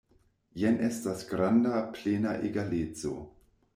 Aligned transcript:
Jen 0.61 0.79
estas 0.87 1.21
granda, 1.33 1.73
plena 1.99 2.33
egaleco. 2.49 3.15